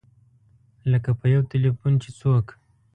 لکه 0.91 1.09
په 1.19 1.25
یو 1.33 1.41
ټیلفون 1.51 1.93
چې 2.03 2.09
څوک. 2.19 2.45